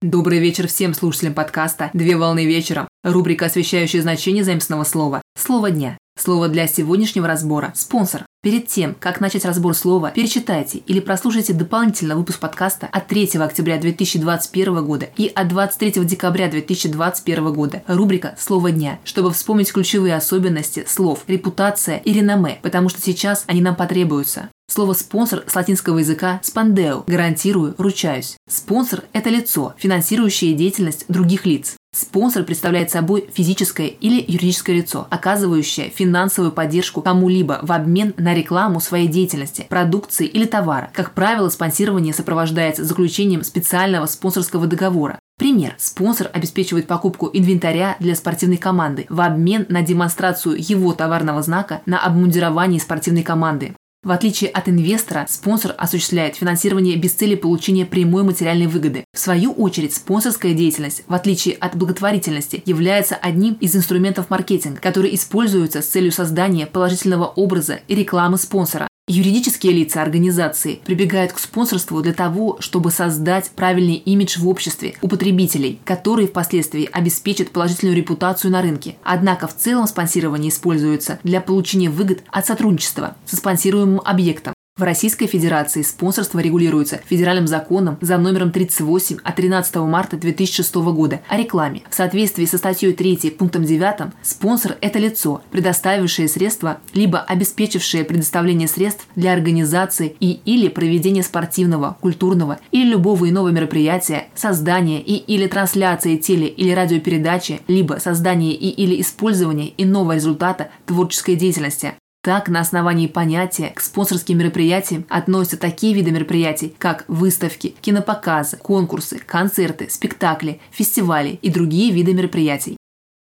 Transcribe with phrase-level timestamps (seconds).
[0.00, 2.86] Добрый вечер всем слушателям подкаста «Две волны вечером».
[3.02, 5.98] Рубрика, освещающая значение заместного слова «Слово дня».
[6.16, 8.24] Слово для сегодняшнего разбора– спонсор.
[8.40, 13.76] Перед тем, как начать разбор слова, перечитайте или прослушайте дополнительно выпуск подкаста от 3 октября
[13.78, 17.82] 2021 года и от 23 декабря 2021 года.
[17.88, 23.60] Рубрика «Слово дня», чтобы вспомнить ключевые особенности слов, репутация и реноме, потому что сейчас они
[23.60, 24.48] нам потребуются.
[24.70, 28.36] Слово «спонсор» с латинского языка «спандео»– гарантирую, ручаюсь.
[28.48, 31.74] Спонсор– это лицо, финансирующее деятельность других лиц.
[31.96, 38.78] Спонсор представляет собой физическое или юридическое лицо, оказывающее финансовую поддержку кому-либо в обмен на рекламу
[38.78, 40.90] своей деятельности, продукции или товара.
[40.92, 45.18] Как правило, спонсирование сопровождается заключением специального спонсорского договора.
[45.38, 45.76] Пример.
[45.78, 52.04] Спонсор обеспечивает покупку инвентаря для спортивной команды в обмен на демонстрацию его товарного знака на
[52.04, 53.74] обмундировании спортивной команды.
[54.04, 59.04] В отличие от инвестора, спонсор осуществляет финансирование без цели получения прямой материальной выгоды.
[59.12, 65.12] В свою очередь, спонсорская деятельность, в отличие от благотворительности, является одним из инструментов маркетинга, который
[65.16, 68.86] используется с целью создания положительного образа и рекламы спонсора.
[69.10, 75.08] Юридические лица организации прибегают к спонсорству для того, чтобы создать правильный имидж в обществе у
[75.08, 78.96] потребителей, который впоследствии обеспечит положительную репутацию на рынке.
[79.02, 84.52] Однако в целом спонсирование используется для получения выгод от сотрудничества со спонсируемым объектом.
[84.78, 91.20] В Российской Федерации спонсорство регулируется федеральным законом за номером 38 от 13 марта 2006 года
[91.28, 91.82] о рекламе.
[91.90, 98.68] В соответствии со статьей 3 пунктом 9 спонсор– это лицо, предоставившее средства, либо обеспечившее предоставление
[98.68, 105.48] средств для организации и или проведения спортивного, культурного или любого иного мероприятия, создания и или
[105.48, 111.94] трансляции теле- или радиопередачи, либо создания и или использования иного результата творческой деятельности.
[112.28, 119.18] Так, на основании понятия к спонсорским мероприятиям относятся такие виды мероприятий, как выставки, кинопоказы, конкурсы,
[119.18, 122.76] концерты, спектакли, фестивали и другие виды мероприятий.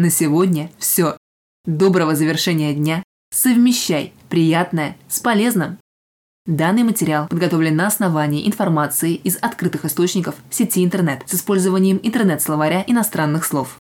[0.00, 1.18] На сегодня все.
[1.66, 3.02] Доброго завершения дня.
[3.34, 5.76] Совмещай приятное с полезным.
[6.46, 13.44] Данный материал подготовлен на основании информации из открытых источников сети интернет с использованием интернет-словаря иностранных
[13.44, 13.76] слов.